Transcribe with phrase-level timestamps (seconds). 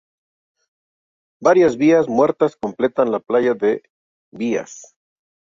[1.39, 3.83] Varias vías muertas completan la playa de
[4.31, 4.95] vías.